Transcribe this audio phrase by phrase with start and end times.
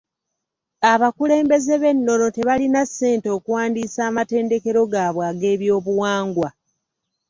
[0.91, 6.49] Abakulembeze b'ennono tebalina ssente okuwandiisa amatendekero gaabwe ag'ebyobuwangwa.